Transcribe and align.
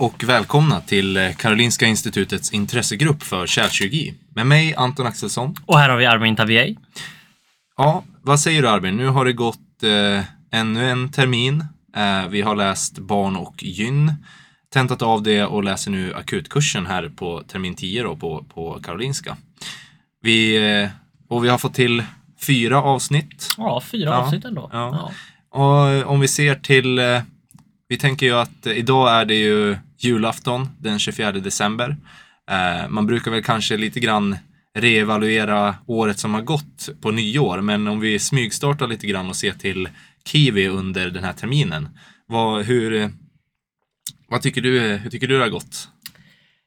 och 0.00 0.24
välkomna 0.24 0.80
till 0.80 1.34
Karolinska 1.38 1.86
Institutets 1.86 2.52
intressegrupp 2.52 3.22
för 3.22 3.46
kärlkirurgi. 3.46 4.14
Med 4.34 4.46
mig 4.46 4.74
Anton 4.74 5.06
Axelsson. 5.06 5.54
Och 5.66 5.78
här 5.78 5.88
har 5.88 5.96
vi 5.96 6.06
Armin 6.06 6.36
Tavier. 6.36 6.76
Ja, 7.76 8.04
vad 8.22 8.40
säger 8.40 8.62
du 8.62 8.68
Armin? 8.68 8.96
Nu 8.96 9.06
har 9.06 9.24
det 9.24 9.32
gått 9.32 9.82
eh, 9.82 10.24
ännu 10.60 10.90
en 10.90 11.12
termin. 11.12 11.64
Eh, 11.96 12.28
vi 12.28 12.42
har 12.42 12.56
läst 12.56 12.98
barn 12.98 13.36
och 13.36 13.62
gyn, 13.62 14.14
tentat 14.72 15.02
av 15.02 15.22
det 15.22 15.44
och 15.44 15.64
läser 15.64 15.90
nu 15.90 16.14
akutkursen 16.14 16.86
här 16.86 17.08
på 17.16 17.42
termin 17.48 17.74
10 17.74 18.02
då, 18.02 18.16
på, 18.16 18.44
på 18.54 18.80
Karolinska. 18.82 19.36
Vi, 20.22 20.56
eh, 20.82 20.88
och 21.28 21.44
vi 21.44 21.48
har 21.48 21.58
fått 21.58 21.74
till 21.74 22.02
fyra 22.46 22.82
avsnitt. 22.82 23.54
Ja, 23.56 23.82
fyra 23.90 24.10
Ja, 24.10 24.16
avsnitt 24.16 24.44
ändå. 24.44 24.70
ja. 24.72 25.10
Och 25.52 26.10
om 26.12 26.20
vi 26.20 26.28
ser 26.28 26.54
till, 26.54 26.98
eh, 26.98 27.22
vi 27.90 27.96
tänker 27.96 28.26
ju 28.26 28.34
att 28.34 28.66
eh, 28.66 28.72
idag 28.72 29.10
är 29.10 29.24
det 29.24 29.34
ju 29.34 29.76
julafton 29.98 30.68
den 30.78 30.98
24 30.98 31.32
december. 31.32 31.96
Eh, 32.50 32.88
Man 32.88 33.06
brukar 33.06 33.30
väl 33.30 33.42
kanske 33.42 33.76
lite 33.76 34.00
grann 34.00 34.36
reevaluera 34.78 35.74
året 35.86 36.18
som 36.18 36.34
har 36.34 36.42
gått 36.42 36.88
på 37.00 37.10
nyår, 37.10 37.60
men 37.60 37.88
om 37.88 38.00
vi 38.00 38.18
smygstartar 38.18 38.86
lite 38.86 39.06
grann 39.06 39.28
och 39.28 39.36
ser 39.36 39.52
till 39.52 39.88
Kiwi 40.24 40.68
under 40.68 41.10
den 41.10 41.24
här 41.24 41.32
terminen. 41.32 41.88
Vad, 42.26 42.64
hur, 42.64 42.94
eh, 42.94 43.08
vad 44.28 44.42
tycker 44.42 44.60
du, 44.60 44.80
hur 44.80 45.10
tycker 45.10 45.26
du 45.26 45.36
det 45.36 45.44
har 45.44 45.50
gått? 45.50 45.88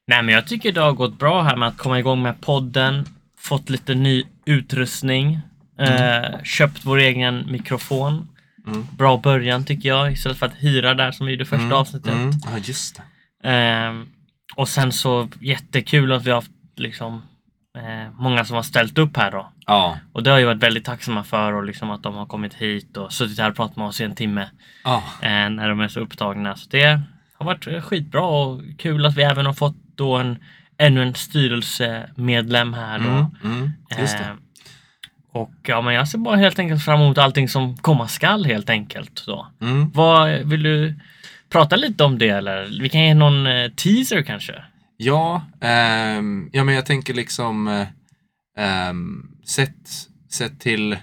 Nej, 0.08 0.24
men 0.24 0.36
jag 0.36 0.48
tycker 0.48 0.72
det 0.72 0.82
har 0.82 0.94
gått 0.94 1.20
bra 1.20 1.42
här 1.42 1.56
med 1.56 1.68
att 1.68 1.78
komma 1.78 2.00
igång 2.00 2.22
med 2.22 2.42
podden, 2.42 3.06
fått 3.38 3.70
lite 3.70 3.96
ny 3.96 4.24
utrustning, 4.46 5.40
eh, 5.80 6.44
köpt 6.44 6.86
vår 6.86 6.98
egen 6.98 7.52
mikrofon. 7.52 8.28
Mm. 8.68 8.88
Bra 8.98 9.18
början 9.18 9.66
tycker 9.66 9.90
jag, 9.90 10.12
istället 10.12 10.38
för 10.38 10.46
att 10.46 10.56
hyra 10.56 10.94
där 10.94 11.12
som 11.12 11.26
vi 11.26 11.32
gjorde 11.32 11.46
första 11.46 11.76
avsnittet. 11.76 12.14
Mm. 12.14 12.32
Ja, 12.46 12.58
just. 12.58 13.02
Ehm, 13.44 14.08
och 14.56 14.70
sen 14.70 14.92
så 14.92 15.30
jättekul 15.40 16.12
att 16.12 16.24
vi 16.26 16.30
har 16.30 16.38
haft 16.38 16.52
liksom 16.76 17.22
eh, 17.78 18.12
många 18.20 18.46
som 18.46 18.56
har 18.56 18.64
ställt 18.64 18.98
upp 18.98 19.18
här 19.18 19.32
då. 19.32 19.52
Ja, 19.66 19.98
Och 20.14 20.24
det 20.24 20.32
har 20.32 20.40
jag 20.40 20.48
varit 20.48 20.64
väldigt 20.64 20.86
tacksamma 20.86 21.24
för 21.24 21.54
och 21.54 21.64
liksom 21.64 21.92
att 21.92 22.04
de 22.04 22.16
har 22.16 22.26
kommit 22.26 22.54
hit 22.54 22.98
och 22.98 23.14
suttit 23.14 23.40
här 23.40 23.50
och 23.50 23.56
pratat 23.56 23.78
med 23.78 23.88
oss 23.88 24.02
i 24.02 24.04
en 24.04 24.16
timme 24.16 24.50
ja, 24.84 25.04
eh, 25.22 25.50
när 25.50 25.70
de 25.70 25.80
är 25.80 25.88
så 25.88 26.00
upptagna. 26.00 26.56
Så 26.56 26.70
det 26.70 27.02
har 27.34 27.46
varit 27.46 27.68
eh, 27.68 27.82
skitbra 27.82 28.22
och 28.22 28.62
kul 28.78 29.06
att 29.06 29.18
vi 29.18 29.24
även 29.24 29.46
har 29.46 29.54
fått 29.54 29.76
då 29.96 30.18
en 30.18 30.38
ännu 30.78 31.02
en 31.04 31.16
styrelsemedlem 31.16 32.74
här 32.74 33.00
då. 33.00 33.06
mm, 33.06 33.26
mm, 33.44 33.72
just 34.00 34.18
det. 34.18 34.24
Eh, 34.24 34.34
och 35.34 35.52
ja, 35.64 35.82
men 35.82 35.94
jag 35.94 36.08
ser 36.08 36.18
bara 36.18 36.36
helt 36.36 36.60
enkelt 36.60 36.84
fram 36.86 37.02
emot 37.02 37.18
allting 37.18 37.50
som 37.50 37.78
komma 37.78 38.08
skall 38.08 38.46
helt 38.46 38.70
enkelt. 38.70 39.24
Då. 39.26 39.48
Mm. 39.62 39.92
Vad 39.92 40.30
vill 40.32 40.64
du 40.64 40.96
prata 41.50 41.76
lite 41.76 42.04
om 42.04 42.18
det 42.18 42.30
eller? 42.30 42.78
Vi 42.82 42.90
kan 42.90 43.02
ge 43.02 43.14
någon 43.14 43.48
eh, 43.48 43.70
teaser 43.72 44.22
kanske? 44.22 44.64
Ja, 44.98 45.42
ehm, 45.62 46.50
ja 46.54 46.64
men 46.64 46.76
jag 46.76 46.86
tänker 46.86 47.14
liksom 47.14 47.86
ehm, 48.58 49.28
sett, 49.46 49.90
sett 50.30 50.60
till 50.60 50.98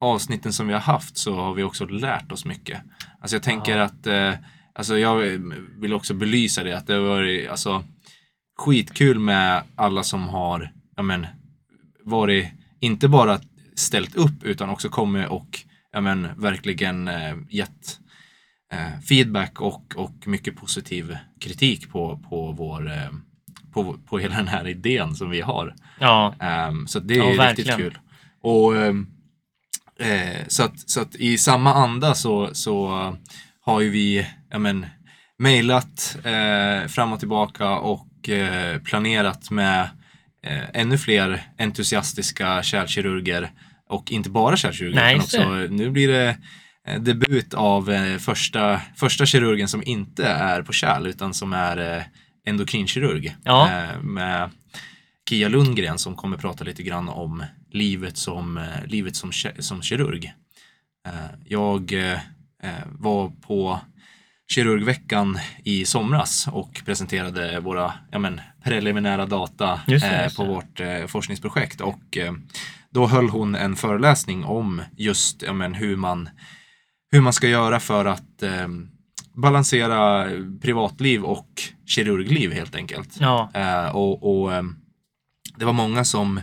avsnitten 0.00 0.52
som 0.52 0.66
vi 0.66 0.72
har 0.72 0.80
haft 0.80 1.16
så 1.16 1.34
har 1.34 1.54
vi 1.54 1.62
också 1.62 1.84
lärt 1.86 2.32
oss 2.32 2.44
mycket. 2.44 2.78
Alltså 3.20 3.36
jag 3.36 3.42
tänker 3.42 3.76
Ja. 3.78 3.84
att, 3.84 4.06
eh, 4.06 4.32
alltså 4.74 4.98
jag 4.98 5.16
vill 5.80 5.92
också 5.94 6.14
belysa 6.14 6.64
det 6.64 6.72
att 6.76 6.86
det 6.86 6.92
har 6.94 7.00
varit 7.00 7.48
alltså, 7.50 7.84
skitkul 8.58 9.18
med 9.18 9.62
alla 9.74 10.02
som 10.02 10.28
har, 10.28 10.72
ja 10.96 11.02
men, 11.02 11.26
varit, 12.04 12.48
inte 12.80 13.08
bara 13.08 13.40
ställt 13.76 14.14
upp 14.14 14.42
utan 14.44 14.68
också 14.70 14.88
kommit 14.88 15.28
och, 15.28 15.60
ja 15.92 16.00
men, 16.00 16.28
verkligen 16.36 17.08
eh, 17.08 17.36
gett 17.50 17.98
eh, 18.72 19.00
feedback 19.08 19.60
och, 19.60 19.94
och 19.96 20.26
mycket 20.26 20.56
positiv 20.56 21.16
kritik 21.40 21.90
på, 21.90 22.18
på 22.28 22.52
vår 22.52 22.86
eh, 22.92 23.10
på, 23.72 23.96
på 24.08 24.18
hela 24.18 24.36
den 24.36 24.48
här 24.48 24.66
idén 24.68 25.14
som 25.14 25.30
vi 25.30 25.40
har. 25.40 25.74
Ja, 26.00 26.34
Ehm, 26.40 26.86
så 26.86 27.00
det 27.00 27.14
är 27.14 27.18
Ja, 27.18 27.24
riktigt 27.24 27.38
verkligen. 27.40 27.78
kul. 27.78 27.98
Och, 28.42 28.76
ehm, 28.76 29.06
eh, 30.00 30.46
så, 30.48 30.62
att, 30.62 30.90
så 30.90 31.00
att 31.00 31.14
i 31.16 31.38
samma 31.38 31.74
anda 31.74 32.14
så, 32.14 32.54
så 32.54 32.88
har 33.60 33.80
ju 33.80 33.90
vi 33.90 34.26
ja, 34.50 34.58
men, 34.58 34.86
mejlat 35.38 36.16
eh, 36.24 36.88
fram 36.88 37.12
och 37.12 37.18
tillbaka 37.18 37.70
och 37.70 38.28
eh, 38.28 38.78
planerat 38.80 39.50
med 39.50 39.80
eh, 40.42 40.62
ännu 40.72 40.98
fler 40.98 41.42
entusiastiska 41.58 42.62
kärlkirurger 42.62 43.50
och 43.88 44.12
inte 44.12 44.30
bara 44.30 44.56
kärlkirurger 44.56 44.94
Nej, 44.96 45.14
utan 45.14 45.22
också 45.24 45.74
nu 45.74 45.90
blir 45.90 46.08
det 46.08 46.36
eh, 46.88 47.00
debut 47.00 47.54
av 47.54 47.90
eh, 47.90 48.18
första, 48.18 48.80
första 48.96 49.26
kirurgen 49.26 49.68
som 49.68 49.82
inte 49.86 50.26
är 50.26 50.62
på 50.62 50.72
kärl 50.72 51.06
utan 51.06 51.34
som 51.34 51.52
är 51.52 51.96
eh, 51.96 52.02
endokrinkirurg 52.46 53.36
Ja. 53.44 53.70
eh, 53.70 54.00
med 54.02 54.50
Kia 55.28 55.48
Lundgren 55.48 55.98
som 55.98 56.14
kommer 56.16 56.36
prata 56.36 56.64
lite 56.64 56.82
grann 56.82 57.08
om 57.08 57.44
livet 57.70 58.16
som, 58.16 58.58
eh, 58.58 58.86
livet 58.86 59.16
som, 59.16 59.32
som 59.58 59.82
kirurg. 59.82 60.32
Eh, 61.08 61.12
jag 61.44 61.92
eh, 61.92 62.12
eh, 62.62 62.84
var 62.86 63.28
på 63.28 63.80
kirurgveckan 64.48 65.38
i 65.64 65.84
somras 65.84 66.48
och 66.52 66.82
presenterade 66.84 67.60
våra 67.60 67.92
ja, 68.10 68.18
men, 68.18 68.40
preliminära 68.64 69.26
data 69.26 69.80
Just 69.86 70.04
det, 70.04 70.16
eh, 70.16 70.22
just 70.24 70.36
på 70.36 70.42
det. 70.42 70.48
vårt 70.48 70.80
eh, 70.80 71.06
forskningsprojekt 71.06 71.80
och 71.80 72.16
eh, 72.16 72.32
då 72.96 73.06
höll 73.06 73.28
hon 73.28 73.54
en 73.54 73.76
föreläsning 73.76 74.44
om 74.44 74.82
just 74.96 75.42
ja, 75.42 75.52
men, 75.52 75.74
hur, 75.74 75.96
man, 75.96 76.28
hur 77.10 77.20
man 77.20 77.32
ska 77.32 77.48
göra 77.48 77.80
för 77.80 78.04
att 78.04 78.42
eh, 78.42 78.68
balansera 79.34 80.30
privatliv 80.60 81.24
och 81.24 81.48
kirurgliv 81.86 82.52
helt 82.52 82.74
enkelt. 82.74 83.16
ja, 83.20 83.50
Eh, 83.54 83.96
och 83.96 84.42
och 84.42 84.54
ehm, 84.54 84.76
det 85.56 85.64
var 85.64 85.72
många 85.72 86.04
som, 86.04 86.40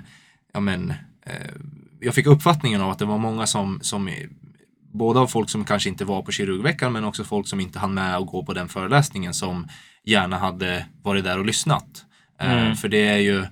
ja 0.54 0.60
men, 0.60 0.90
eh, 1.26 1.52
jag 2.02 2.16
fick 2.16 2.28
uppfattningen 2.28 2.82
av 2.82 2.90
att 2.90 3.00
det 3.00 3.06
var 3.06 3.18
många 3.18 3.48
som, 3.48 3.80
som 3.82 4.08
eh, 4.08 4.28
både 4.94 5.20
av 5.20 5.28
folk 5.28 5.50
som 5.50 5.66
kanske 5.66 5.90
inte 5.90 6.06
var 6.06 6.22
på 6.22 6.32
kirurgveckan 6.32 6.94
men 6.94 7.04
också 7.04 7.24
folk 7.24 7.48
som 7.48 7.60
inte 7.60 7.80
hann 7.80 7.94
med 7.94 8.16
att 8.18 8.28
gå 8.28 8.46
på 8.46 8.54
den 8.54 8.70
föreläsningen 8.70 9.34
som 9.34 9.68
gärna 10.04 10.38
hade 10.38 10.86
varit 11.04 11.24
där 11.24 11.40
och 11.40 11.46
lyssnat. 11.46 12.06
Eh, 12.42 12.64
Mm. 12.64 12.76
För 12.76 12.90
det 12.90 13.08
är 13.08 13.18
ju 13.18 13.46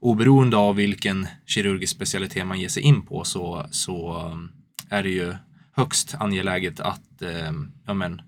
oberoende 0.00 0.56
av 0.56 0.76
vilken 0.76 1.26
kirurgisk 1.46 1.94
specialitet 1.96 2.46
man 2.46 2.60
ger 2.60 2.68
sig 2.68 2.82
in 2.82 3.02
på 3.06 3.24
så, 3.24 3.66
så 3.70 4.22
um, 4.32 4.52
är 4.90 5.02
det 5.02 5.08
ju 5.10 5.34
högst 5.76 6.14
angeläget 6.14 6.80
att 6.80 7.22
eh, 7.22 7.52
ja, 7.86 7.94
men, 7.94 8.22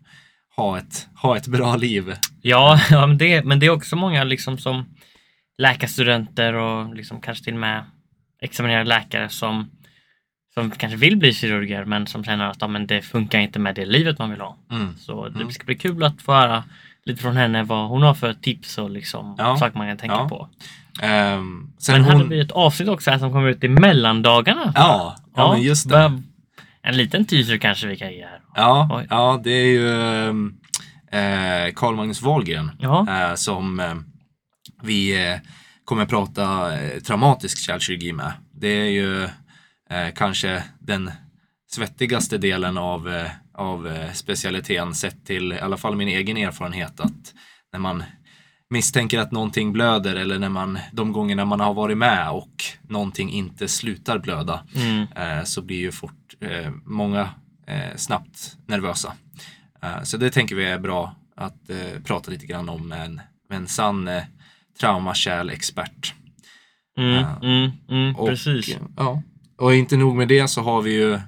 ha, 0.56 0.78
ett, 0.78 1.08
ha 1.14 1.36
ett 1.36 1.46
bra 1.46 1.76
liv. 1.76 2.14
ja, 2.42 2.80
ja 2.90 3.06
men, 3.06 3.18
det, 3.18 3.44
men 3.44 3.58
det 3.60 3.66
är 3.66 3.70
också 3.70 3.96
många 3.96 4.24
liksom 4.24 4.58
som 4.58 4.84
läkarstudenter 5.58 6.52
och 6.54 6.94
liksom 6.94 7.20
kanske 7.20 7.44
till 7.44 7.54
och 7.54 7.60
med 7.60 7.84
examinerade 8.42 8.88
läkare 8.88 9.28
som, 9.28 9.70
som 10.54 10.70
kanske 10.70 10.96
vill 10.98 11.16
bli 11.16 11.32
kirurger 11.34 11.84
men 11.84 12.06
som 12.06 12.24
känner 12.24 12.50
att 12.50 12.56
ja, 12.60 12.68
men 12.68 12.86
det 12.86 13.02
funkar 13.02 13.38
inte 13.40 13.58
med 13.58 13.74
det 13.74 13.86
livet 13.86 14.18
man 14.18 14.30
vill 14.30 14.40
ha. 14.40 14.58
Mm. 14.70 14.96
Så 14.98 15.28
det 15.28 15.40
Mm. 15.40 15.50
ska 15.50 15.64
bli 15.64 15.74
kul 15.74 16.02
att 16.04 16.22
få 16.22 16.32
höra 16.32 16.64
lite 17.04 17.22
från 17.22 17.36
henne 17.36 17.62
vad 17.62 17.88
hon 17.88 18.02
har 18.02 18.14
för 18.14 18.32
tips 18.32 18.78
och 18.78 18.90
liksom 18.90 19.34
Ja, 19.38 19.56
saker 19.56 19.78
man 19.78 19.88
kan 19.88 19.96
tänka 19.96 20.14
ja. 20.16 20.28
på. 20.28 20.48
Ehm, 21.02 21.72
sen 21.78 21.94
Men 21.94 22.04
hon... 22.04 22.16
hade 22.16 22.28
vi 22.28 22.40
ett 22.40 22.52
avsnitt 22.52 22.88
också 22.88 23.10
här 23.10 23.18
som 23.18 23.32
kommer 23.32 23.48
ut 23.48 23.64
i 23.64 23.68
mellandagarna. 23.68 24.72
Ja, 24.74 25.16
ja, 25.36 25.52
men 25.52 25.62
just 25.62 25.88
det. 25.88 26.22
En 26.82 26.96
liten 26.96 27.24
teaser 27.24 27.56
kanske 27.56 27.86
vi 27.86 27.96
kan 27.96 28.12
ge 28.12 28.24
här. 28.24 28.40
Ja, 28.54 28.88
Oj. 28.92 29.06
ja 29.10 29.40
det 29.44 29.50
är 29.50 29.66
ju 29.66 29.90
ehm, 30.28 30.54
eh, 31.12 31.72
Carl 31.74 31.94
Magnus 31.96 32.22
Wahlgren 32.22 32.70
Ja, 32.78 33.06
eh, 33.28 33.34
som 33.34 33.80
eh, 33.80 33.94
vi 34.82 35.26
eh, 35.30 35.38
kommer 35.84 36.06
prata 36.06 36.74
eh, 36.80 37.00
traumatisk 37.00 37.58
kärlkirurgi 37.58 38.12
med. 38.12 38.32
Det 38.54 38.68
är 38.68 38.90
ju 38.90 39.22
eh, 39.90 40.08
kanske 40.14 40.62
den 40.78 41.10
svettigaste 41.70 42.38
delen 42.38 42.78
av, 42.78 43.08
eh, 43.08 43.30
av 43.54 43.88
eh, 43.88 44.12
specialiteten 44.12 44.94
sett 44.94 45.26
till 45.26 45.52
i 45.52 45.60
alla 45.60 45.76
fall 45.76 45.96
min 45.96 46.08
egen 46.08 46.36
erfarenhet 46.36 47.00
att 47.00 47.34
när 47.72 47.80
man 47.80 48.04
misstänker 48.70 49.18
att 49.18 49.32
någonting 49.32 49.72
blöder 49.72 50.14
eller 50.14 50.38
när 50.38 50.48
man, 50.48 50.78
de 50.92 51.12
gångerna 51.12 51.44
man 51.44 51.60
har 51.60 51.74
varit 51.74 51.98
med 51.98 52.30
och 52.30 52.64
någonting 52.82 53.30
inte 53.30 53.68
slutar 53.68 54.18
blöda 54.18 54.64
mm. 54.74 55.06
eh, 55.16 55.44
så 55.44 55.62
blir 55.62 55.78
ju 55.78 55.92
fort 55.92 56.34
eh, 56.40 56.70
många 56.84 57.30
eh, 57.66 57.96
snabbt 57.96 58.56
nervösa. 58.66 59.12
Eh, 59.82 60.02
så 60.02 60.16
det 60.16 60.30
tänker 60.30 60.54
vi 60.56 60.64
är 60.64 60.78
bra 60.78 61.14
att 61.36 61.70
prata 62.04 62.30
lite 62.30 62.46
grann 62.46 62.68
om 62.68 62.88
med 62.88 63.04
en, 63.06 63.20
med 63.48 63.56
en 63.56 63.66
sann 63.66 64.08
eh, 64.08 64.22
traumakärl-expert. 64.80 66.14
Mm, 66.98 67.24
mm, 67.42 67.70
mm, 67.88 68.16
Och, 68.16 68.28
precis. 68.28 68.76
Ja. 68.96 69.22
Och 69.58 69.74
inte 69.74 69.96
nog 69.96 70.16
med 70.16 70.28
det 70.28 70.48
så 70.48 70.62
har 70.62 70.82
vi 70.82 70.92
ju 70.92 71.18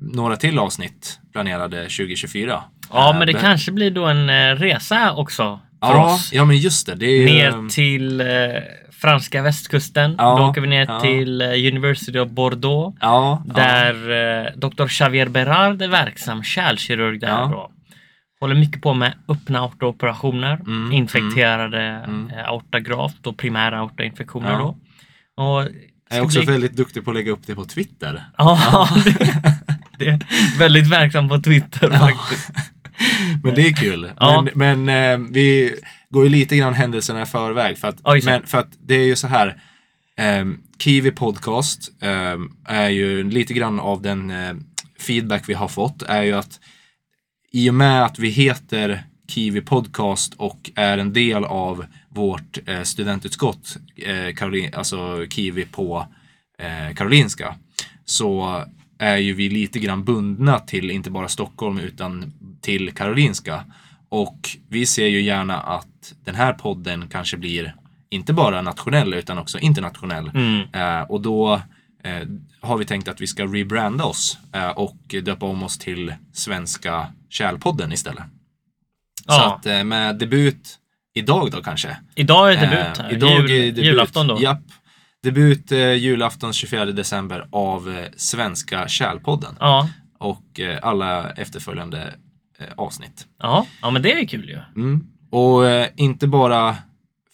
några 0.00 0.36
till 0.36 0.58
avsnitt 0.58 1.20
planerade 1.32 1.76
2024. 1.82 2.62
Ja, 2.92 3.10
Eh, 3.12 3.18
men 3.18 3.26
det 3.26 3.32
men- 3.32 3.42
kanske 3.42 3.72
blir 3.72 3.90
då 3.90 4.06
en 4.06 4.30
eh, 4.30 4.54
resa 4.56 5.12
också 5.12 5.60
för 5.80 5.88
ja, 5.94 6.14
oss. 6.14 6.30
Ja, 6.32 6.44
men 6.44 6.56
just 6.56 6.86
det. 6.86 6.94
det 6.94 7.06
är 7.06 7.24
Ner 7.26 7.68
till 7.68 8.20
eh, 8.20 8.26
franska 8.92 9.42
västkusten. 9.42 10.14
Ja, 10.18 10.36
Då 10.38 10.44
åker 10.46 10.60
vi 10.60 10.66
ner 10.66 10.86
ja. 10.88 11.00
till 11.00 11.40
eh, 11.42 11.48
University 11.48 12.18
of 12.18 12.28
Bordeaux. 12.30 12.96
Ja, 13.00 13.42
Där 13.46 14.10
eh, 14.46 14.52
Dr. 14.56 14.86
Xavier 14.86 15.28
Berard 15.28 15.82
är 15.82 15.88
verksam 15.88 16.42
kärlkirurg 16.42 17.20
där 17.20 17.46
då. 17.48 17.70
håller 18.40 18.54
mycket 18.54 18.82
på 18.82 18.94
med 18.94 19.12
öppna 19.28 19.58
aortaoperationer, 19.60 20.54
Mm, 20.54 20.92
infekterade 20.92 21.80
mm. 21.82 22.30
eh, 22.30 22.48
aortagravt 22.48 23.26
och 23.26 23.36
primära 23.36 23.78
aortainfektioner 23.78 24.58
då. 24.58 24.76
Och 25.44 25.68
Jag 26.10 26.18
är 26.18 26.22
också 26.22 26.38
bli- 26.38 26.52
väldigt 26.52 26.76
duktig 26.76 27.04
på 27.04 27.10
att 27.10 27.16
lägga 27.16 27.32
upp 27.32 27.46
det 27.46 27.54
på 27.54 27.64
Twitter. 27.64 28.24
Ja, 28.38 28.88
det, 29.04 29.10
det 29.98 30.06
är 30.08 30.58
väldigt 30.58 30.86
verksam 30.86 31.28
på 31.28 31.40
Twitter 31.40 31.90
faktiskt. 31.90 32.50
Men 33.42 33.54
det 33.54 33.62
är 33.68 33.72
kul. 33.72 34.10
Ja. 34.20 34.46
Men, 34.54 34.84
men 34.86 35.12
eh, 35.22 35.28
vi 35.32 35.74
går 36.10 36.24
ju 36.24 36.30
lite 36.30 36.56
grann 36.56 36.74
händelserna 36.74 37.22
i 37.22 37.26
förväg. 37.26 37.78
För 37.78 37.88
att, 37.88 37.96
Oj, 38.04 38.22
men, 38.24 38.46
för 38.46 38.58
att 38.58 38.68
det 38.86 38.94
är 38.94 39.04
ju 39.04 39.16
så 39.16 39.26
här. 39.26 39.62
Eh, 40.18 40.46
Kiwi 40.78 41.10
Podcast 41.10 42.02
eh, 42.02 42.36
är 42.64 42.88
ju 42.88 43.30
lite 43.30 43.54
grann 43.54 43.80
av 43.80 44.02
den 44.02 44.30
eh, 44.30 44.54
feedback 45.00 45.42
vi 45.46 45.54
har 45.54 45.68
fått. 45.68 46.02
Är 46.02 46.22
ju 46.22 46.32
att 46.32 46.60
i 47.52 47.70
och 47.70 47.74
med 47.74 48.04
att 48.04 48.18
vi 48.18 48.28
heter 48.28 49.02
Kiwi 49.28 49.60
Podcast 49.60 50.34
och 50.34 50.70
är 50.74 50.98
en 50.98 51.12
del 51.12 51.44
av 51.44 51.84
vårt 52.14 52.58
eh, 52.68 52.82
studentutskott, 52.82 53.76
eh, 53.96 54.34
Karolin, 54.34 54.74
alltså 54.74 55.26
Kiwi 55.30 55.64
på 55.64 56.06
eh, 56.58 56.94
Karolinska, 56.94 57.54
så 58.04 58.64
är 58.98 59.16
ju 59.16 59.34
vi 59.34 59.50
lite 59.50 59.78
grann 59.78 60.04
bundna 60.04 60.58
till 60.58 60.90
inte 60.90 61.10
bara 61.10 61.28
Stockholm 61.28 61.78
utan 61.78 62.32
till 62.60 62.92
Karolinska. 62.94 63.64
Och 64.08 64.50
vi 64.68 64.86
ser 64.86 65.06
ju 65.06 65.20
gärna 65.22 65.60
att 65.60 66.14
den 66.24 66.34
här 66.34 66.52
podden 66.52 67.08
kanske 67.08 67.36
blir 67.36 67.74
inte 68.10 68.32
bara 68.32 68.62
nationell 68.62 69.14
utan 69.14 69.38
också 69.38 69.58
internationell. 69.58 70.30
Mm. 70.34 70.60
Eh, 70.72 71.02
och 71.02 71.20
då 71.20 71.54
eh, 72.04 72.28
har 72.60 72.78
vi 72.78 72.84
tänkt 72.84 73.08
att 73.08 73.20
vi 73.20 73.26
ska 73.26 73.44
rebranda 73.46 74.04
oss 74.04 74.38
eh, 74.52 74.68
och 74.68 75.14
döpa 75.22 75.46
om 75.46 75.62
oss 75.62 75.78
till 75.78 76.14
Svenska 76.32 77.06
Kärlpodden 77.28 77.92
istället. 77.92 78.24
Så 79.26 79.32
Ja. 79.34 79.54
att 79.56 79.66
eh, 79.66 79.84
med 79.84 80.18
debut 80.18 80.78
idag 81.20 81.50
då 81.50 81.62
kanske. 81.62 81.96
Idag 82.14 82.52
är 82.52 82.56
debut 82.60 82.98
Eh, 82.98 83.04
här. 83.04 83.12
idag 83.12 83.30
Jul, 83.40 83.50
är 83.50 83.66
debut. 83.66 83.84
Julafton 83.84 84.26
då. 84.26 84.38
Japp. 84.42 84.62
Debut 85.22 85.72
eh, 85.72 85.92
julafton 85.92 86.52
24 86.52 86.84
december 86.84 87.46
av 87.52 87.90
eh, 87.98 88.04
Svenska 88.16 88.88
Kärlpodden 88.88 89.56
Ja. 89.60 89.88
och 90.18 90.60
eh, 90.60 90.78
alla 90.82 91.30
efterföljande 91.30 92.14
eh, 92.58 92.66
avsnitt. 92.76 93.26
Ja. 93.42 93.66
ja, 93.82 93.90
men 93.90 94.02
det 94.02 94.12
är 94.20 94.26
kul 94.26 94.48
ju. 94.48 94.58
Mm. 94.76 95.06
Och 95.30 95.66
eh, 95.68 95.88
inte 95.96 96.26
bara 96.26 96.76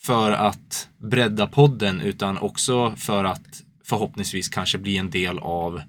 för 0.02 0.32
att 0.32 0.88
bredda 1.10 1.46
podden 1.46 2.00
utan 2.00 2.38
också 2.38 2.92
för 2.96 3.24
att 3.24 3.62
förhoppningsvis 3.84 4.48
kanske 4.48 4.78
bli 4.78 4.96
en 4.96 5.10
del 5.10 5.38
av 5.38 5.80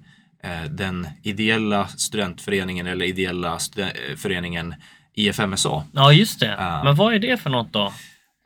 eh, 0.44 0.70
den 0.70 1.08
ideella 1.22 1.86
studentföreningen 1.88 2.86
eller 2.86 3.04
ideella 3.04 3.58
eh, 3.76 3.86
föreningen 4.16 4.74
IFMSA. 5.18 5.84
Ja, 5.92 6.12
just 6.12 6.40
det. 6.40 6.56
Ja. 6.58 6.84
Men 6.84 6.94
vad 6.94 7.14
är 7.14 7.18
det 7.18 7.36
för 7.36 7.50
något 7.50 7.72
då? 7.72 7.92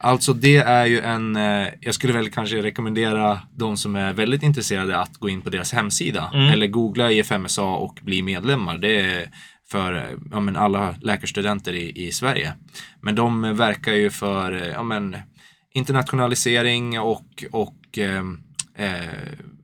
Alltså 0.05 0.33
det 0.33 0.57
är 0.57 0.87
ju 0.87 1.01
en, 1.01 1.37
eh, 1.37 1.69
jag 1.81 1.95
skulle 1.95 2.13
väl 2.13 2.31
kanske 2.31 2.63
rekommendera 2.63 3.41
de 3.57 3.77
som 3.77 3.97
är 3.97 4.13
väldigt 4.13 4.43
intresserade 4.43 4.99
att 4.99 5.17
gå 5.17 5.29
in 5.29 5.41
på 5.43 5.51
deras 5.51 5.73
hemsida 5.73 6.31
Mm. 6.35 6.49
eller 6.49 6.67
googla 6.67 7.13
IFMSA 7.13 7.63
och 7.63 7.99
bli 8.03 8.23
medlemmar. 8.23 8.79
Det 8.79 9.01
är 9.01 9.31
för 9.71 9.95
eh, 9.97 10.19
ja, 10.33 10.41
men 10.41 10.57
alla 10.57 10.95
läkarstudenter 11.01 11.73
i, 11.73 12.07
i 12.07 12.13
Sverige. 12.13 12.53
Men 13.01 13.15
de 13.15 13.57
verkar 13.57 13.93
ju 13.93 14.11
för 14.11 14.53
eh, 14.63 14.69
ja, 14.69 14.83
men, 14.83 15.17
internationalisering 15.75 17.01
och, 17.01 17.45
och 17.51 17.99
eh, 17.99 18.23
eh, 18.77 19.05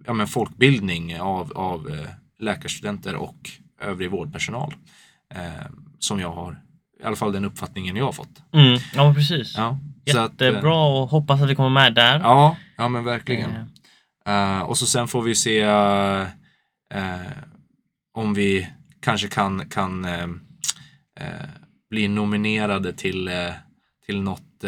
ja, 0.06 0.12
men 0.12 0.26
folkbildning 0.26 1.20
av, 1.20 1.52
av 1.54 1.96
läkarstudenter 2.40 3.14
och 3.14 3.50
övrig 3.80 4.10
vårdpersonal. 4.10 4.74
Eh, 5.34 5.66
som 5.98 6.20
jag 6.20 6.30
har, 6.32 6.58
i 7.00 7.04
alla 7.04 7.16
fall 7.16 7.32
den 7.32 7.44
uppfattningen 7.44 7.96
jag 7.96 8.04
har 8.04 8.12
fått. 8.12 8.42
Mm. 8.52 8.78
Ja, 8.94 9.14
precis. 9.14 9.54
Ja, 9.56 9.78
så 10.12 10.18
att, 10.18 10.40
eh, 10.40 10.48
Jättebra 10.48 10.84
och 10.84 11.08
hoppas 11.08 11.42
att 11.42 11.50
vi 11.50 11.54
kommer 11.54 11.68
med 11.70 11.94
där. 11.94 12.20
Ja, 12.20 12.56
ja 12.76 12.88
men 12.88 13.04
verkligen. 13.04 13.50
Eh, 14.26 14.60
och 14.60 14.78
så 14.78 14.86
sen 14.86 15.08
får 15.08 15.22
vi 15.22 15.34
se 15.34 15.60
eh, 15.60 17.20
om 18.14 18.34
vi 18.34 18.68
kanske 19.00 19.28
kan, 19.28 19.68
kan 19.68 20.06
bli 21.90 22.08
nominerade 22.08 22.92
till, 22.92 23.30
till 24.06 24.20
något 24.20 24.64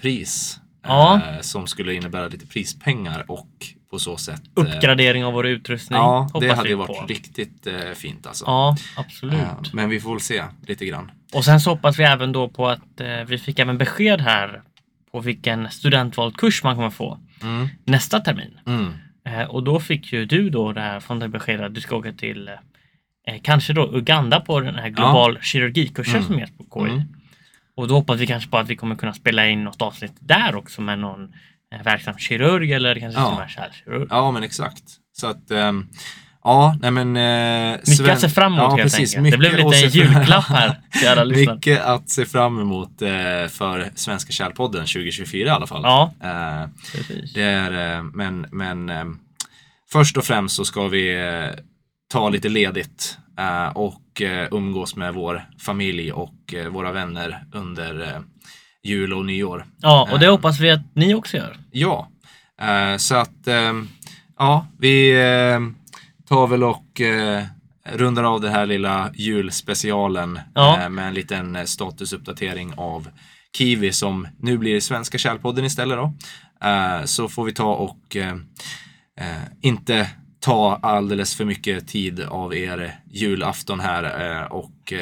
pris. 0.00 0.60
Ja. 0.86 1.20
som 1.40 1.66
skulle 1.66 1.94
innebära 1.94 2.28
lite 2.28 2.46
prispengar 2.46 3.30
och 3.30 3.48
på 3.94 3.98
så 3.98 4.16
sätt 4.16 4.42
eh, 4.56 4.62
Uppgradering 4.62 5.24
av 5.24 5.32
vår 5.32 5.46
utrustning. 5.46 5.96
Ja, 5.98 6.30
det 6.40 6.54
hade 6.54 6.68
ju 6.68 6.76
på. 6.76 6.84
varit 6.84 7.10
riktigt 7.10 7.66
eh, 7.66 7.74
fint 7.94 8.26
alltså. 8.26 8.44
Ja, 8.46 8.76
absolut. 8.96 9.34
Eh, 9.40 9.56
men 9.72 9.88
vi 9.88 10.00
får 10.00 10.10
väl 10.10 10.20
se 10.20 10.42
lite 10.66 10.86
grann. 10.86 11.10
Och 11.32 11.44
sen 11.44 11.60
så 11.60 11.70
hoppas 11.70 11.98
vi 11.98 12.04
även 12.04 12.32
då 12.32 12.48
på 12.48 12.68
att 12.68 13.00
vi 13.26 13.38
fick 13.38 13.58
även 13.58 13.78
besked 13.78 14.20
här 14.20 14.62
på 15.12 15.20
vilken 15.20 15.70
studentvald 15.70 16.36
kurs 16.36 16.64
man 16.64 16.76
kommer 16.76 16.90
få 16.90 17.18
Mm. 17.42 17.68
nästa 17.84 18.20
termin. 18.20 18.58
Mm. 18.66 18.92
Och 19.48 19.62
då 19.62 19.80
fick 19.80 20.12
ju 20.12 20.26
du 20.26 20.50
då 20.50 20.72
det 20.72 20.80
här 20.80 21.00
från 21.00 21.18
det 21.18 21.28
beskedet 21.28 21.66
att 21.66 21.74
du 21.74 21.80
ska 21.80 21.96
åka 21.96 22.12
till 22.12 22.50
kanske 23.42 23.72
då 23.72 23.90
Uganda 23.92 24.40
på 24.40 24.60
den 24.60 24.74
här 24.74 24.88
global 24.88 25.38
kirurgikursen 25.42 26.14
Mm. 26.14 26.26
som 26.26 26.38
ges 26.38 26.50
på 26.50 26.64
KI. 26.86 26.92
Mm. 26.92 27.02
Och 27.76 27.88
då 27.88 27.94
hoppas 27.94 28.20
vi 28.20 28.26
kanske 28.26 28.50
på 28.50 28.58
att 28.58 28.68
vi 28.68 28.76
kommer 28.76 28.96
kunna 28.96 29.14
spela 29.14 29.48
in 29.48 29.64
något 29.64 29.82
avsnitt 29.82 30.12
där 30.20 30.54
också 30.54 30.80
med 30.82 30.98
någon 30.98 31.32
verksam 31.84 32.18
kirurg 32.18 32.72
eller 32.72 33.00
kanske 33.00 33.20
Ja. 33.20 33.26
till 33.26 33.32
och 33.34 33.38
med 33.40 33.50
kärlkirurg. 33.50 34.06
Ja, 34.10 34.30
men 34.30 34.42
exakt. 34.42 34.82
Så 35.12 35.26
att, 35.26 35.50
ehm, 35.50 35.86
ja, 36.44 36.76
nej 36.80 36.90
men... 36.90 37.16
Eh, 37.16 37.78
Mycket 37.88 38.08
att 38.08 38.20
se 38.20 38.28
fram 38.28 38.52
emot 38.54 38.78
helt 38.80 38.94
enkelt. 38.94 39.30
Det 39.30 39.38
blev 39.38 39.56
lite 39.56 39.76
julklapp 39.98 40.44
här 40.48 40.80
till 40.98 41.08
alla 41.08 41.24
lyssnare. 41.24 41.56
Mycket 41.56 41.82
att 41.82 42.10
se 42.10 42.26
fram 42.26 42.60
emot 42.60 43.02
eh, 43.02 43.08
för 43.48 43.90
Svenska 43.94 44.32
Kärlpodden 44.32 44.80
2024 44.86 45.46
i 45.48 45.50
alla 45.50 45.66
fall. 45.66 45.80
Ja, 45.84 46.12
Eh, 46.22 46.68
precis. 46.96 47.32
det 47.32 47.42
är, 47.42 47.96
eh, 47.96 48.02
men 48.02 48.46
men 48.52 48.88
eh, 48.88 49.04
först 49.92 50.16
och 50.16 50.24
främst 50.24 50.56
så 50.56 50.64
ska 50.64 50.88
vi 50.88 51.14
eh, 51.28 51.60
ta 52.12 52.28
lite 52.28 52.48
ledigt 52.48 53.18
eh, 53.38 53.66
och 53.68 54.22
eh, 54.22 54.48
umgås 54.50 54.96
med 54.96 55.14
vår 55.14 55.44
familj 55.60 56.12
och 56.12 56.54
eh, 56.54 56.68
våra 56.68 56.92
vänner 56.92 57.44
under 57.52 58.02
eh, 58.02 58.20
jul 58.84 59.12
och 59.12 59.24
nyår. 59.24 59.66
Ja, 59.80 60.08
och 60.12 60.18
det 60.18 60.26
Eh. 60.26 60.32
hoppas 60.32 60.60
vi 60.60 60.70
att 60.70 60.94
ni 60.94 61.14
också 61.14 61.36
gör. 61.36 61.56
Ja, 61.70 62.08
eh, 62.60 62.96
så 62.96 63.14
att 63.14 63.46
ehm, 63.48 63.88
ja, 64.38 64.66
vi 64.78 65.12
tar 66.28 66.46
väl 66.46 66.64
och 66.64 67.00
eh, 67.00 67.42
rundar 67.84 68.22
av 68.24 68.40
den 68.40 68.52
här 68.52 68.66
lilla 68.66 69.10
julspecialen 69.14 70.38
Ja. 70.54 70.80
eh, 70.82 70.88
med 70.88 71.06
en 71.08 71.14
liten 71.14 71.56
eh, 71.56 71.64
statusuppdatering 71.64 72.72
av 72.76 73.08
Kiwi 73.56 73.92
som 73.92 74.28
nu 74.40 74.58
blir 74.58 74.80
Svenska 74.80 75.18
Kärlpodden 75.18 75.64
istället 75.64 75.98
då. 75.98 76.12
Så 77.04 77.28
får 77.28 77.44
vi 77.44 77.52
ta 77.52 77.74
och 77.74 78.16
inte 79.60 80.10
ta 80.40 80.78
alldeles 80.82 81.36
för 81.36 81.44
mycket 81.44 81.88
tid 81.88 82.20
av 82.20 82.54
er 82.54 82.98
julafton 83.10 83.80
här 83.80 84.52
och 84.52 84.92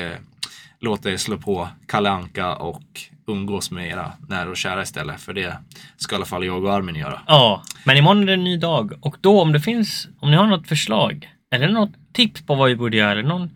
låta 0.82 1.10
er 1.10 1.16
slå 1.16 1.36
på 1.38 1.68
Kalle 1.86 2.10
Anka 2.10 2.54
och 2.54 2.82
umgås 3.26 3.70
med 3.70 3.88
era 3.88 4.12
nära 4.28 4.50
och 4.50 4.56
kära 4.56 4.82
istället. 4.82 5.20
För 5.20 5.32
det 5.32 5.56
ska 5.96 6.14
i 6.14 6.16
alla 6.16 6.24
fall 6.24 6.44
jag 6.44 6.64
och 6.64 6.72
Armin 6.74 6.94
göra. 6.96 7.20
Ja, 7.26 7.62
men 7.84 7.96
imorgon 7.96 8.22
är 8.22 8.26
det 8.26 8.32
en 8.32 8.44
ny 8.44 8.56
dag 8.56 8.92
och 9.00 9.16
då 9.20 9.40
om 9.42 9.52
det 9.52 9.60
finns, 9.60 10.08
om 10.20 10.30
ni 10.30 10.36
har 10.36 10.46
något 10.46 10.68
förslag 10.68 11.28
eller 11.54 11.68
något 11.68 11.90
tips 12.12 12.42
på 12.42 12.54
vad 12.54 12.68
vi 12.68 12.76
borde 12.76 12.96
göra 12.96 13.12
eller 13.12 13.22
någon 13.22 13.50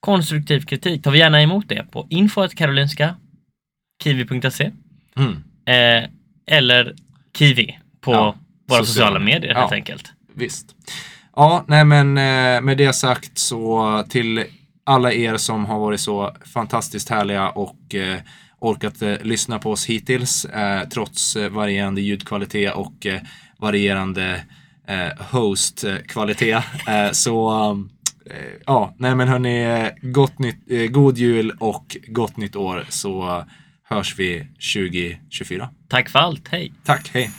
konstruktiv 0.00 0.60
kritik 0.60 1.02
tar 1.02 1.10
vi 1.10 1.18
gärna 1.18 1.42
emot 1.42 1.68
det 1.68 1.90
på 1.90 2.06
info.karolinska 2.10 3.14
kiwi.se 4.04 4.70
Mm, 5.16 5.32
eh, 5.66 6.10
eller 6.46 6.94
kiwi 7.38 7.78
på 8.00 8.12
Ja, 8.12 8.34
våra 8.68 8.78
sociala- 8.78 8.84
sociala 8.86 9.18
medier 9.18 9.54
helt 9.54 9.70
ja. 9.70 9.76
enkelt. 9.76 10.12
visst. 10.34 10.74
Ja, 11.36 11.64
nej 11.68 11.84
men 11.84 12.18
eh, 12.18 12.60
med 12.60 12.78
det 12.78 12.92
sagt 12.92 13.38
så 13.38 14.04
till 14.08 14.44
alla 14.84 15.12
er 15.12 15.36
som 15.36 15.64
har 15.64 15.78
varit 15.78 16.00
så 16.00 16.36
fantastiskt 16.54 17.08
härliga 17.08 17.48
och 17.48 17.94
eh, 17.94 18.18
orkat 18.58 19.02
eh, 19.02 19.16
lyssna 19.22 19.58
på 19.58 19.70
oss 19.70 19.86
hittills 19.86 20.44
eh, 20.44 20.88
trots 20.88 21.36
eh, 21.36 21.50
varierande 21.50 22.00
ljudkvalitet 22.00 22.74
och 22.74 23.06
eh, 23.06 23.20
varierande 23.58 24.44
eh, 24.88 25.24
host-kvalitet. 25.30 26.62
Så 27.12 27.52
ja, 28.66 28.94
nej 28.98 29.14
men 29.14 29.28
hörni, 29.28 29.90
gott 30.02 30.38
nytt, 30.38 30.92
god 30.92 31.18
jul 31.18 31.52
och 31.60 31.96
gott 32.06 32.36
nytt 32.36 32.56
år 32.56 32.86
så 32.88 33.44
hörs 33.88 34.18
vi 34.18 34.46
2024. 34.74 35.70
Tack 35.88 36.08
för 36.08 36.18
allt, 36.18 36.48
hej! 36.48 36.72
Tack, 36.84 37.10
hej! 37.14 37.30